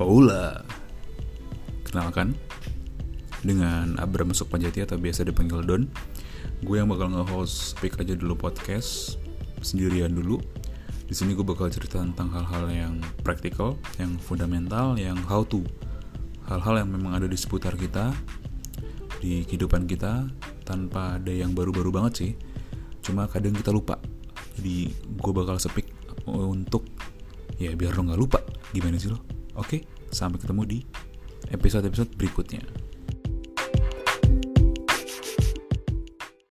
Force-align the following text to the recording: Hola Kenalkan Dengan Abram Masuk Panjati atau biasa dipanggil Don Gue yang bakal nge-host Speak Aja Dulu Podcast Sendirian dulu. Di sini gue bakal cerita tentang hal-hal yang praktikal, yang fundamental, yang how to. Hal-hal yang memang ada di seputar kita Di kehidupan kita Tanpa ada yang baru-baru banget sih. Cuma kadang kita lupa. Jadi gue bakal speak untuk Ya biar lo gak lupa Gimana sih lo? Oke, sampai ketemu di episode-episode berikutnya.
Hola 0.00 0.64
Kenalkan 1.84 2.32
Dengan 3.44 4.00
Abram 4.00 4.32
Masuk 4.32 4.48
Panjati 4.48 4.80
atau 4.80 4.96
biasa 4.96 5.28
dipanggil 5.28 5.60
Don 5.60 5.92
Gue 6.64 6.80
yang 6.80 6.88
bakal 6.88 7.12
nge-host 7.12 7.76
Speak 7.76 8.00
Aja 8.00 8.16
Dulu 8.16 8.32
Podcast 8.32 9.20
Sendirian 9.60 10.16
dulu. 10.16 10.40
Di 11.04 11.12
sini 11.12 11.36
gue 11.36 11.44
bakal 11.44 11.68
cerita 11.68 12.00
tentang 12.00 12.32
hal-hal 12.32 12.72
yang 12.72 12.94
praktikal, 13.20 13.76
yang 14.00 14.16
fundamental, 14.16 14.96
yang 14.96 15.20
how 15.28 15.44
to. 15.44 15.60
Hal-hal 16.48 16.80
yang 16.80 16.96
memang 16.96 17.20
ada 17.20 17.28
di 17.28 17.36
seputar 17.36 17.76
kita 17.76 18.16
Di 19.20 19.44
kehidupan 19.44 19.84
kita 19.84 20.32
Tanpa 20.64 21.20
ada 21.20 21.28
yang 21.28 21.52
baru-baru 21.52 21.92
banget 21.92 22.12
sih. 22.16 22.32
Cuma 23.04 23.28
kadang 23.28 23.52
kita 23.52 23.68
lupa. 23.68 24.00
Jadi 24.56 24.96
gue 24.96 25.32
bakal 25.36 25.60
speak 25.60 25.92
untuk 26.24 26.88
Ya 27.60 27.76
biar 27.76 27.92
lo 28.00 28.08
gak 28.08 28.16
lupa 28.16 28.40
Gimana 28.72 28.96
sih 28.96 29.12
lo? 29.12 29.39
Oke, 29.60 29.84
sampai 30.08 30.40
ketemu 30.40 30.62
di 30.64 30.78
episode-episode 31.52 32.16
berikutnya. 32.16 32.64